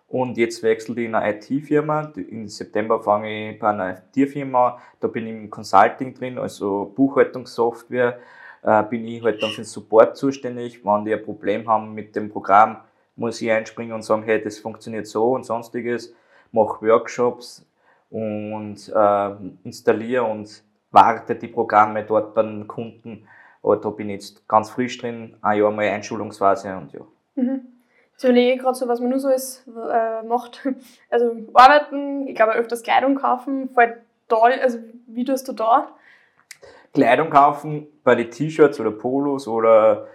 und 0.08 0.38
jetzt 0.38 0.64
wechsle 0.64 1.00
ich 1.00 1.06
in 1.08 1.14
eine 1.14 1.36
IT-Firma. 1.36 2.12
Im 2.16 2.48
September 2.48 3.00
fange 3.00 3.52
ich 3.52 3.60
bei 3.60 3.70
einer 3.70 4.02
IT-Firma 4.16 4.70
an, 4.70 4.82
da 5.00 5.08
bin 5.08 5.28
ich 5.28 5.34
im 5.34 5.50
Consulting 5.52 6.16
drin, 6.16 6.40
also 6.40 6.92
Buchhaltungssoftware, 6.96 8.18
äh, 8.64 8.84
bin 8.84 9.08
ich 9.08 9.24
halt 9.24 9.42
dann 9.42 9.52
für 9.52 9.62
den 9.62 9.66
Support 9.66 10.18
zuständig. 10.18 10.84
Wenn 10.86 11.06
die 11.06 11.14
ein 11.14 11.24
Problem 11.24 11.68
haben 11.68 11.94
mit 11.94 12.16
dem 12.16 12.30
Programm, 12.30 12.78
muss 13.16 13.42
ich 13.42 13.52
einspringen 13.52 13.94
und 13.94 14.04
sagen, 14.04 14.24
hey, 14.24 14.42
das 14.42 14.60
funktioniert 14.60 15.08
so 15.08 15.34
und 15.34 15.46
sonstiges, 15.46 16.14
mache 16.52 16.86
Workshops 16.86 17.66
und 18.10 18.78
äh, 18.94 19.30
installiere 19.64 20.24
und 20.24 20.64
warte 20.92 21.36
die 21.36 21.48
Programme 21.48 22.04
dort 22.04 22.34
beim 22.34 22.68
Kunden. 22.68 23.28
Aber 23.64 23.78
da 23.78 23.90
bin 23.90 24.10
ich 24.10 24.16
jetzt 24.16 24.48
ganz 24.48 24.70
frisch 24.72 24.98
drin, 24.98 25.38
ein 25.42 25.60
Jahr 25.60 25.72
mal 25.72 25.88
Einschulungsphase 25.88 26.76
und 26.76 26.94
ja. 26.94 27.02
Mhm. 27.36 27.62
Jetzt 28.12 28.24
überlege 28.24 28.54
ich 28.54 28.60
gerade 28.60 28.76
so, 28.76 28.88
was 28.88 29.00
man 29.00 29.10
nur 29.10 29.20
so 29.20 29.30
ist, 29.30 29.66
äh, 29.68 30.24
macht. 30.24 30.68
Also 31.10 31.36
arbeiten, 31.54 32.28
ich 32.28 32.36
glaube 32.36 32.54
öfters 32.54 32.84
Kleidung 32.84 33.16
kaufen, 33.16 33.70
fällt 33.70 33.98
toll, 34.28 34.54
also 34.62 34.80
wie 35.08 35.26
tust 35.26 35.48
du 35.48 35.54
da? 35.54 35.90
Kleidung 36.94 37.30
kaufen, 37.30 37.88
bei 38.04 38.16
den 38.16 38.30
T-Shirts 38.30 38.80
oder 38.80 38.92
Polos 38.92 39.48
oder 39.48 40.08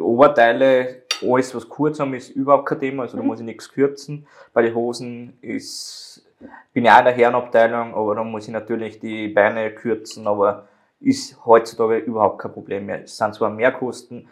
Oberteile, 0.00 1.02
alles 1.22 1.54
was 1.54 1.68
kurz 1.68 2.00
haben, 2.00 2.14
ist 2.14 2.30
überhaupt 2.30 2.66
kein 2.66 2.80
Thema, 2.80 3.04
also 3.04 3.16
da 3.16 3.22
Mhm. 3.22 3.28
muss 3.28 3.38
ich 3.40 3.46
nichts 3.46 3.70
kürzen. 3.72 4.26
Bei 4.52 4.62
den 4.62 4.74
Hosen 4.74 5.38
ist, 5.40 6.26
bin 6.72 6.84
ich 6.84 6.90
auch 6.90 6.98
in 6.98 7.04
der 7.04 7.14
Herrenabteilung, 7.14 7.94
aber 7.94 8.14
da 8.16 8.24
muss 8.24 8.46
ich 8.46 8.52
natürlich 8.52 8.98
die 8.98 9.28
Beine 9.28 9.70
kürzen, 9.72 10.26
aber 10.26 10.68
ist 11.00 11.44
heutzutage 11.46 11.98
überhaupt 11.98 12.40
kein 12.40 12.52
Problem 12.52 12.86
mehr. 12.86 13.02
Es 13.04 13.16
sind 13.16 13.34
zwar 13.34 13.50
mehr 13.50 13.70
Kosten, 13.72 14.28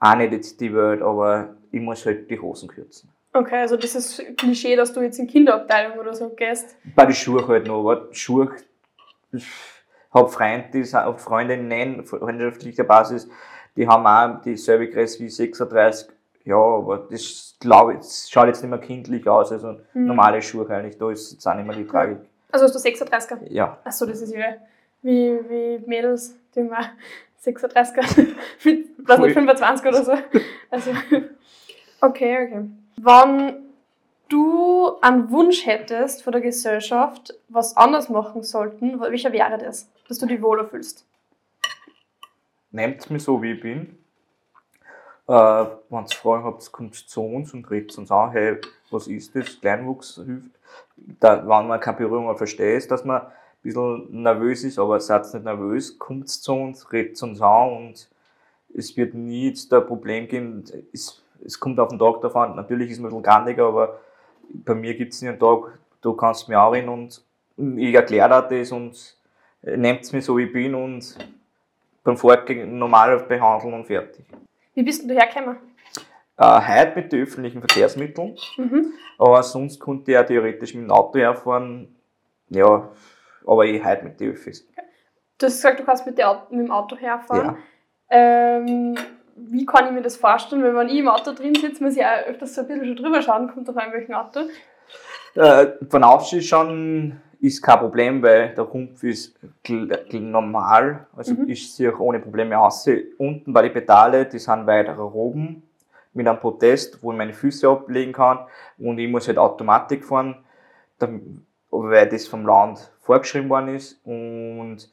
auch 0.00 0.14
nicht 0.16 0.32
jetzt 0.32 0.60
die 0.60 0.74
Welt, 0.74 1.02
aber 1.02 1.54
ich 1.70 1.80
muss 1.80 2.04
halt 2.06 2.30
die 2.30 2.38
Hosen 2.40 2.68
kürzen. 2.68 3.10
Okay, 3.32 3.56
also 3.56 3.76
das 3.76 3.94
ist 3.96 4.22
Klischee, 4.36 4.76
dass 4.76 4.92
du 4.92 5.00
jetzt 5.00 5.18
in 5.18 5.26
Kinderabteilung 5.26 5.98
oder 5.98 6.14
so 6.14 6.28
gehst. 6.30 6.76
Bei 6.94 7.04
den 7.04 7.14
Schuhen 7.14 7.46
halt 7.48 7.66
noch, 7.66 7.80
aber 7.80 8.06
Schuhe, 8.12 8.52
habe 10.14 10.28
Freunde, 10.28 10.68
die 10.72 10.94
auf 10.96 11.20
Freundinnen 11.20 12.04
freundschaftlicher 12.04 12.84
Basis, 12.84 13.28
die 13.76 13.86
haben 13.88 14.06
auch 14.06 14.40
dieselbe 14.42 14.88
Größe 14.88 15.18
wie 15.20 15.28
36. 15.28 16.08
Ja, 16.44 16.56
aber 16.56 16.98
das 17.10 17.56
glaube 17.58 17.94
ich, 17.94 18.06
schaut 18.30 18.46
jetzt 18.46 18.62
nicht 18.62 18.70
mehr 18.70 18.78
kindlich 18.78 19.26
aus, 19.28 19.50
also 19.50 19.76
Mhm. 19.94 20.06
normale 20.06 20.42
Schuhe 20.42 20.68
eigentlich, 20.68 20.98
da 20.98 21.10
ist 21.10 21.32
jetzt 21.32 21.46
auch 21.46 21.54
nicht 21.54 21.66
mehr 21.66 21.76
die 21.76 21.86
Tragik. 21.86 22.18
Also 22.52 22.66
hast 22.66 22.74
du 22.74 22.78
36er? 22.78 23.38
Ja, 23.50 23.78
Achso, 23.84 24.06
das 24.06 24.20
ist 24.20 24.32
ja 24.34 24.44
wie, 25.02 25.38
wie 25.48 25.82
Mädels, 25.86 26.36
die 26.54 26.60
auch 26.60 27.44
36er 27.44 28.26
mit 28.64 28.86
was 28.98 29.18
nicht 29.18 29.32
25 29.32 29.86
oder 29.86 30.04
so. 30.04 30.12
Also, 30.70 30.90
okay, 32.00 32.46
okay. 32.46 32.64
Wenn 32.96 33.56
du 34.28 34.92
einen 35.00 35.30
Wunsch 35.30 35.66
hättest 35.66 36.22
von 36.22 36.32
der 36.32 36.42
Gesellschaft, 36.42 37.34
was 37.48 37.76
anders 37.76 38.08
machen 38.08 38.42
sollten, 38.42 39.00
welcher 39.00 39.32
wäre 39.32 39.58
das, 39.58 39.90
dass 40.08 40.18
du 40.18 40.26
dich 40.26 40.40
wohler 40.42 40.66
fühlst? 40.66 41.06
nehmt 42.74 43.08
mich 43.08 43.22
so, 43.22 43.40
wie 43.40 43.52
ich 43.52 43.60
bin. 43.60 43.96
Äh, 45.26 45.32
wenn 45.32 46.04
ihr 46.04 46.16
Fragen 46.16 46.44
habt, 46.44 46.70
kommt 46.70 46.94
zu 46.94 47.22
uns 47.22 47.54
und 47.54 47.70
redet 47.70 47.96
uns 47.96 48.10
an, 48.10 48.32
hey, 48.32 48.58
was 48.90 49.06
ist 49.06 49.34
das? 49.34 49.60
Kleinwuchshilfe. 49.60 50.50
Da, 50.96 51.40
wenn 51.40 51.68
man 51.68 51.80
keine 51.80 51.96
Berührung 51.96 52.36
versteht, 52.36 52.90
dass 52.90 53.04
man 53.04 53.22
ein 53.22 53.32
bisschen 53.62 54.22
nervös 54.22 54.64
ist, 54.64 54.78
aber 54.78 55.00
seid 55.00 55.32
nicht 55.32 55.44
nervös, 55.44 55.98
kommt 55.98 56.28
zu 56.28 56.52
uns, 56.52 56.92
redet 56.92 57.22
uns 57.22 57.40
an 57.40 57.72
und 57.72 58.08
es 58.76 58.96
wird 58.96 59.14
nie 59.14 59.48
jetzt 59.48 59.72
ein 59.72 59.86
Problem 59.86 60.28
geben. 60.28 60.64
Es, 60.92 61.22
es 61.44 61.58
kommt 61.58 61.78
auf 61.78 61.88
den 61.88 61.98
Tag 61.98 62.20
davon. 62.20 62.56
Natürlich 62.56 62.90
ist 62.90 62.98
es 62.98 63.00
ein 63.00 63.04
bisschen 63.04 63.22
grandiger, 63.22 63.66
aber 63.66 64.00
bei 64.52 64.74
mir 64.74 64.94
gibt 64.94 65.14
es 65.14 65.22
nicht 65.22 65.30
einen 65.30 65.38
Tag, 65.38 65.78
du 66.02 66.12
kannst 66.14 66.48
mich 66.48 66.58
anreden 66.58 66.88
und 66.88 67.22
ich 67.56 67.94
erkläre 67.94 68.46
dir 68.48 68.58
das 68.58 68.72
und 68.72 69.16
nehmt 69.64 70.12
mich 70.12 70.24
so, 70.24 70.36
wie 70.36 70.44
ich 70.44 70.52
bin 70.52 70.74
und 70.74 71.16
beim 72.02 72.16
Vorgehen 72.16 72.78
normal 72.78 73.18
behandeln 73.28 73.74
und 73.74 73.86
fertig. 73.86 74.24
Wie 74.74 74.82
bist 74.82 75.02
denn 75.02 75.08
du 75.08 75.14
hergekommen? 75.14 75.56
Äh, 76.36 76.60
heute 76.60 76.92
mit 76.96 77.12
den 77.12 77.22
öffentlichen 77.22 77.60
Verkehrsmitteln, 77.60 78.36
Mhm. 78.56 78.92
aber 79.18 79.42
sonst 79.42 79.78
konnte 79.78 80.10
ich 80.10 80.14
ja 80.14 80.22
theoretisch 80.24 80.74
mit 80.74 80.84
dem 80.84 80.90
Auto 80.90 81.18
herfahren. 81.18 81.94
Ja, 82.50 82.90
aber 83.46 83.64
ich 83.66 83.84
heute 83.84 84.04
mit 84.04 84.18
den 84.20 84.32
Öffis. 84.32 84.66
Du 85.38 85.46
hast 85.46 85.54
gesagt, 85.56 85.80
du 85.80 85.84
kannst 85.84 86.04
mit, 86.06 86.18
der 86.18 86.30
Au- 86.30 86.46
mit 86.50 86.66
dem 86.66 86.70
Auto 86.72 86.96
herfahren. 86.96 87.56
Ja. 88.10 88.56
Ähm, 88.56 88.96
wie 89.36 89.64
kann 89.66 89.86
ich 89.86 89.92
mir 89.92 90.02
das 90.02 90.16
vorstellen? 90.16 90.62
Weil 90.62 90.74
wenn 90.76 90.88
ich 90.88 90.98
im 90.98 91.08
Auto 91.08 91.32
drin 91.32 91.54
sitze, 91.54 91.82
muss 91.82 91.96
ich 91.96 92.04
auch 92.04 92.26
öfters 92.26 92.54
so 92.54 92.60
ein 92.60 92.66
bisschen 92.68 92.86
schon 92.86 92.96
drüber 92.96 93.22
schauen, 93.22 93.50
kommt 93.52 93.68
auf 93.68 93.74
welchem 93.76 94.14
Auto. 94.14 94.40
Äh, 95.34 95.66
von 95.90 96.04
außen 96.04 96.40
schon 96.42 97.20
ist 97.44 97.62
kein 97.62 97.78
Problem, 97.78 98.22
weil 98.22 98.54
der 98.54 98.64
Rumpf 98.64 99.02
ist 99.02 99.36
normal, 100.12 101.06
also 101.14 101.34
Mhm. 101.34 101.48
ich 101.48 101.72
sehe 101.74 101.94
auch 101.94 102.00
ohne 102.00 102.18
Probleme 102.18 102.58
aus. 102.58 102.88
Unten 103.18 103.52
bei 103.52 103.62
den 103.62 103.72
Pedale, 103.72 104.24
die 104.24 104.38
sind 104.38 104.66
weiter 104.66 104.98
oben 104.98 105.62
mit 106.14 106.26
einem 106.26 106.40
Protest, 106.40 107.02
wo 107.02 107.12
ich 107.12 107.18
meine 107.18 107.34
Füße 107.34 107.68
ablegen 107.68 108.12
kann 108.12 108.38
und 108.78 108.98
ich 108.98 109.10
muss 109.10 109.28
halt 109.28 109.36
Automatik 109.36 110.04
fahren, 110.04 110.36
weil 111.70 112.08
das 112.08 112.26
vom 112.26 112.46
Land 112.46 112.90
vorgeschrieben 113.02 113.50
worden 113.50 113.74
ist 113.76 114.00
und 114.06 114.90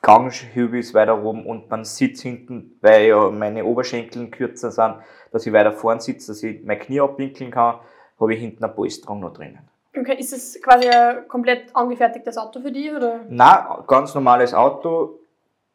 Gangshübe 0.00 0.78
ist 0.78 0.94
weiter 0.94 1.24
oben 1.24 1.44
und 1.44 1.68
man 1.70 1.84
sitzt 1.84 2.22
hinten, 2.22 2.76
weil 2.80 3.08
ja 3.08 3.30
meine 3.30 3.64
Oberschenkel 3.64 4.28
kürzer 4.30 4.70
sind, 4.70 4.96
dass 5.32 5.46
ich 5.46 5.52
weiter 5.52 5.72
vorn 5.72 5.98
sitze, 5.98 6.28
dass 6.32 6.42
ich 6.42 6.62
mein 6.64 6.78
Knie 6.78 7.00
abwinkeln 7.00 7.50
kann, 7.50 7.76
habe 8.20 8.34
ich 8.34 8.40
hinten 8.40 8.62
eine 8.62 8.72
Polsterung 8.72 9.20
noch 9.20 9.32
drinnen. 9.32 9.71
Okay, 9.96 10.16
ist 10.18 10.32
es 10.32 10.60
quasi 10.62 10.88
ein 10.88 11.28
komplett 11.28 11.74
angefertigtes 11.76 12.38
Auto 12.38 12.60
für 12.60 12.72
dich? 12.72 12.90
Oder? 12.90 13.20
Nein, 13.28 13.58
ganz 13.86 14.14
normales 14.14 14.54
Auto. 14.54 15.18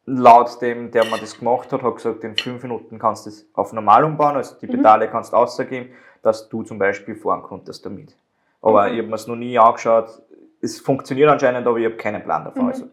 Laut 0.06 0.60
dem, 0.62 0.90
der 0.90 1.04
mir 1.04 1.18
das 1.20 1.38
gemacht 1.38 1.70
hat, 1.72 1.82
hat 1.82 1.96
gesagt, 1.96 2.24
in 2.24 2.36
fünf 2.36 2.62
Minuten 2.62 2.98
kannst 2.98 3.26
du 3.26 3.30
es 3.30 3.46
auf 3.52 3.72
normal 3.72 4.04
umbauen, 4.04 4.36
also 4.36 4.56
die 4.58 4.66
Mhm. 4.66 4.70
Pedale 4.72 5.08
kannst 5.08 5.32
du 5.32 5.36
außergeben, 5.36 5.90
dass 6.22 6.48
du 6.48 6.62
zum 6.62 6.78
Beispiel 6.78 7.14
fahren 7.14 7.42
konntest 7.42 7.84
damit. 7.84 8.16
Aber 8.62 8.86
Mhm. 8.88 8.92
ich 8.94 8.98
habe 9.00 9.08
mir 9.08 9.14
es 9.14 9.26
noch 9.26 9.36
nie 9.36 9.58
angeschaut. 9.58 10.22
Es 10.62 10.80
funktioniert 10.80 11.28
anscheinend, 11.30 11.66
aber 11.66 11.76
ich 11.78 11.84
habe 11.84 11.96
keinen 11.96 12.22
Plan 12.24 12.44
davon. 12.44 12.62
Mhm. 12.62 12.68
Also, 12.68 12.84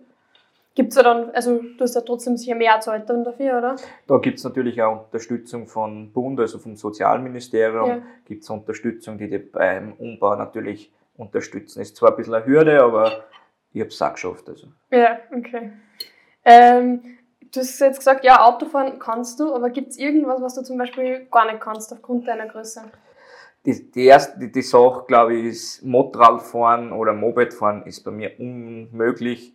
Gibt 0.75 0.89
es 0.89 0.97
ja 0.97 1.03
dann, 1.03 1.29
also 1.31 1.57
du 1.77 1.79
hast 1.85 1.95
ja 1.95 2.01
trotzdem 2.01 2.35
sicher 2.35 2.53
mehr 2.53 2.77
dann 2.83 3.23
dafür, 3.23 3.57
oder? 3.59 3.77
da 4.07 4.17
gibt 4.17 4.37
es 4.39 4.43
natürlich 4.43 4.81
auch 4.81 5.05
Unterstützung 5.05 5.67
vom 5.67 6.11
Bund, 6.11 6.37
also 6.37 6.59
vom 6.59 6.75
Sozialministerium. 6.75 7.87
Ja. 7.87 7.97
Gibt 8.25 8.43
es 8.43 8.49
Unterstützung, 8.49 9.17
die 9.17 9.29
dich 9.29 9.51
beim 9.53 9.93
Umbau 9.93 10.35
natürlich 10.35 10.91
unterstützen. 11.17 11.81
Ist 11.81 11.95
zwar 11.97 12.11
ein 12.11 12.15
bisschen 12.17 12.33
eine 12.33 12.45
Hürde, 12.45 12.81
aber 12.83 13.25
ich 13.71 13.81
habe 13.81 13.89
es 13.89 14.01
auch 14.01 14.13
geschafft. 14.13 14.47
Also. 14.49 14.67
Ja, 14.91 15.19
okay. 15.35 15.71
Ähm, 16.43 17.17
du 17.53 17.59
hast 17.59 17.79
jetzt 17.79 17.97
gesagt, 17.99 18.23
ja, 18.23 18.43
Autofahren 18.45 18.99
kannst 18.99 19.39
du, 19.39 19.53
aber 19.53 19.69
gibt 19.69 19.89
es 19.91 19.97
irgendwas, 19.97 20.41
was 20.41 20.55
du 20.55 20.63
zum 20.63 20.77
Beispiel 20.77 21.25
gar 21.31 21.45
nicht 21.45 21.59
kannst 21.61 21.91
aufgrund 21.93 22.27
deiner 22.27 22.47
Größe? 22.47 22.83
Die, 23.65 23.91
die 23.91 24.05
erste 24.05 24.37
die, 24.39 24.51
die 24.51 24.61
Sache, 24.61 25.05
glaube 25.07 25.35
ich, 25.35 25.45
ist 25.45 25.83
Motorradfahren 25.83 26.91
oder 26.91 27.13
Mopedfahren 27.13 27.83
ist 27.87 28.03
bei 28.03 28.11
mir 28.11 28.39
unmöglich. 28.39 29.53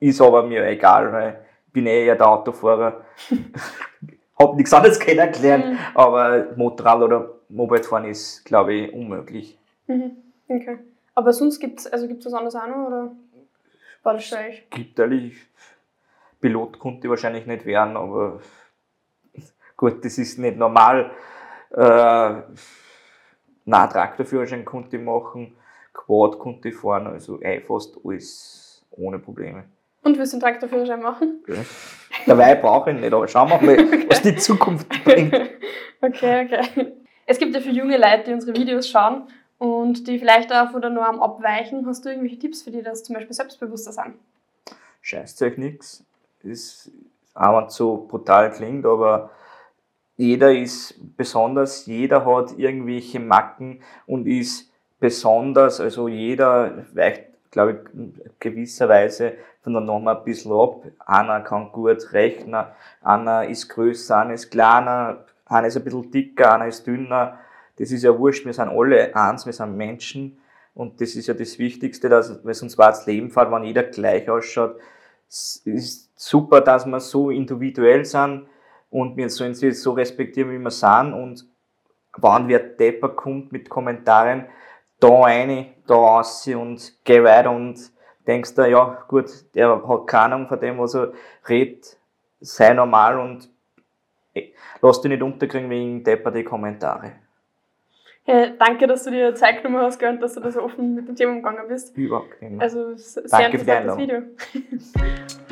Ist 0.00 0.20
aber 0.20 0.42
mir 0.42 0.66
egal, 0.66 1.12
weil 1.12 1.44
ich 1.68 1.72
bin 1.72 1.86
eh 1.86 2.06
eher 2.06 2.16
der 2.16 2.28
Autofahrer. 2.28 3.04
Hab 4.38 4.56
nichts 4.56 4.72
anderes 4.74 4.98
kennengelernt, 4.98 5.64
Mhm. 5.66 5.78
aber 5.94 6.46
Motorrad 6.56 7.02
oder 7.02 7.30
Mopedfahren 7.48 8.04
ist, 8.06 8.44
glaube 8.44 8.74
ich, 8.74 8.92
unmöglich. 8.92 9.56
Mhm. 9.86 10.16
Okay. 10.48 10.78
Aber 11.14 11.32
sonst 11.32 11.60
gibt 11.60 11.80
es 11.80 11.86
also 11.86 12.08
gibt's 12.08 12.26
was 12.26 12.34
anderes 12.34 12.56
auch 12.56 12.66
noch, 12.66 12.86
oder 12.86 13.12
war 14.02 14.14
das 14.14 14.32
echt? 14.32 14.70
Gibt 14.70 14.98
eigentlich, 15.00 15.36
Pilot 16.40 16.78
konnte 16.78 17.06
ich 17.06 17.10
wahrscheinlich 17.10 17.46
nicht 17.46 17.64
werden, 17.64 17.96
aber 17.96 18.40
gut, 19.76 20.04
das 20.04 20.18
ist 20.18 20.38
nicht 20.38 20.56
normal. 20.56 21.10
Äh, 21.70 22.42
nein, 23.64 23.90
Traktorführerschein 23.90 24.64
konnte 24.64 24.96
ich 24.96 25.02
machen, 25.02 25.56
Quad 25.92 26.38
konnte 26.38 26.68
ich 26.68 26.74
fahren, 26.74 27.06
also 27.06 27.40
eh 27.40 27.60
fast 27.60 27.96
alles 28.04 28.84
ohne 28.90 29.18
Probleme. 29.18 29.64
Und 30.02 30.18
willst 30.18 30.32
du 30.32 30.36
einen 30.36 30.42
Traktorführerschein 30.42 31.00
machen? 31.00 31.42
Gell? 31.46 31.64
Dabei 32.26 32.56
brauche 32.56 32.90
ich 32.90 32.96
ihn 32.96 33.00
nicht, 33.00 33.14
aber 33.14 33.26
schauen 33.26 33.48
wir 33.48 33.62
mal, 33.62 33.76
was 34.08 34.22
die 34.22 34.36
Zukunft 34.36 34.88
bringt. 35.04 35.34
Okay, 36.00 36.44
okay. 36.44 36.92
Es 37.24 37.38
gibt 37.38 37.54
ja 37.54 37.60
für 37.60 37.70
junge 37.70 37.96
Leute, 37.96 38.24
die 38.26 38.32
unsere 38.34 38.54
Videos 38.54 38.88
schauen 38.88 39.28
und 39.64 40.06
die 40.06 40.18
vielleicht 40.18 40.52
auch 40.52 40.70
von 40.70 40.82
der 40.82 40.90
Norm 40.90 41.20
abweichen. 41.20 41.86
Hast 41.86 42.04
du 42.04 42.10
irgendwelche 42.10 42.38
Tipps 42.38 42.62
für 42.62 42.70
die, 42.70 42.82
dass 42.82 43.02
zum 43.02 43.14
Beispiel 43.14 43.32
selbstbewusster 43.32 43.92
sind? 43.92 44.14
Scheißt 45.00 45.40
euch 45.42 45.56
nichts. 45.56 46.04
Ist 46.42 46.90
auch 47.32 47.56
wenn 47.56 47.68
es 47.68 47.74
so 47.74 48.06
brutal 48.06 48.52
klingt, 48.52 48.84
aber 48.84 49.30
jeder 50.16 50.52
ist 50.52 50.94
besonders, 51.16 51.86
jeder 51.86 52.26
hat 52.26 52.58
irgendwelche 52.58 53.18
Macken 53.18 53.80
und 54.06 54.26
ist 54.26 54.70
besonders, 55.00 55.80
also 55.80 56.08
jeder 56.08 56.84
weicht, 56.92 57.24
glaube 57.50 57.72
ich, 57.72 57.94
in 57.94 58.20
gewisser 58.38 58.88
Weise 58.88 59.32
von 59.62 59.72
der 59.72 59.82
Norm 59.82 60.06
ein 60.06 60.22
bisschen 60.24 60.52
ab. 60.52 60.82
Einer 61.06 61.40
kann 61.40 61.72
gut 61.72 62.12
rechnen, 62.12 62.66
einer 63.00 63.48
ist 63.48 63.70
größer, 63.70 64.18
einer 64.18 64.34
ist 64.34 64.50
kleiner, 64.50 65.24
einer 65.46 65.68
ist 65.68 65.76
ein 65.78 65.84
bisschen 65.84 66.10
dicker, 66.10 66.52
einer 66.52 66.66
ist 66.66 66.86
dünner. 66.86 67.38
Das 67.76 67.90
ist 67.90 68.02
ja 68.04 68.16
wurscht, 68.16 68.44
wir 68.46 68.52
sind 68.52 68.68
alle 68.68 69.14
eins, 69.14 69.46
wir 69.46 69.52
sind 69.52 69.76
Menschen 69.76 70.38
und 70.74 71.00
das 71.00 71.14
ist 71.14 71.26
ja 71.26 71.34
das 71.34 71.58
Wichtigste, 71.58 72.08
dass, 72.08 72.44
weil 72.44 72.54
sonst 72.54 72.78
war 72.78 72.90
das 72.90 73.06
Leben 73.06 73.30
fahrt, 73.30 73.50
wenn 73.50 73.64
jeder 73.64 73.84
gleich 73.84 74.28
ausschaut. 74.28 74.76
Es 75.28 75.62
ist 75.64 76.10
super, 76.16 76.60
dass 76.60 76.86
wir 76.86 77.00
so 77.00 77.30
individuell 77.30 78.04
sind 78.04 78.46
und 78.90 79.16
wir 79.16 79.28
sollen 79.28 79.54
sie 79.54 79.72
so 79.72 79.92
respektieren, 79.92 80.52
wie 80.52 80.58
wir 80.58 80.70
sind 80.70 81.12
und 81.12 81.46
wenn 82.16 82.48
wer 82.48 82.60
Depper 82.60 83.08
kommt 83.08 83.50
mit 83.50 83.68
Kommentaren, 83.68 84.46
da 85.00 85.08
rein, 85.08 85.74
da 85.86 85.94
raus 85.94 86.46
und 86.46 86.92
geh 87.04 87.22
weiter 87.22 87.50
und 87.50 87.92
denkst 88.26 88.54
du, 88.54 88.70
ja 88.70 89.04
gut, 89.08 89.30
der 89.54 89.86
hat 89.86 90.06
keine 90.06 90.36
Ahnung 90.36 90.48
von 90.48 90.60
dem, 90.60 90.78
was 90.78 90.94
er 90.94 91.12
redet, 91.48 91.98
sei 92.40 92.72
normal 92.72 93.18
und 93.18 93.50
eh, 94.34 94.52
lass 94.80 95.00
dich 95.00 95.10
nicht 95.10 95.22
unterkriegen 95.22 95.70
wegen 95.70 96.04
Depper 96.04 96.30
die 96.30 96.44
Kommentare. 96.44 97.23
Ja, 98.26 98.46
danke, 98.58 98.86
dass 98.86 99.04
du 99.04 99.10
dir 99.10 99.34
Zeit 99.34 99.62
genommen 99.62 99.82
hast 99.82 100.02
und 100.02 100.20
dass 100.20 100.34
du 100.34 100.40
da 100.40 100.50
so 100.50 100.62
offen 100.62 100.94
mit 100.94 101.06
dem 101.06 101.14
Thema 101.14 101.32
umgegangen 101.32 101.68
bist. 101.68 101.96
Überhaupt 101.96 102.40
nicht. 102.40 102.60
Also, 102.60 102.94
sehr 102.96 103.22
Danke 103.24 103.58
interessantes 103.58 103.98
Video. 103.98 104.22